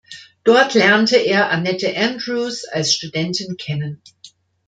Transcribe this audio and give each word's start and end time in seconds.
Dort 0.43 0.73
lernte 0.73 1.15
er 1.17 1.51
Annette 1.51 1.95
Andrews 1.95 2.65
als 2.67 2.91
Studentin 2.91 3.55
kennen. 3.55 4.01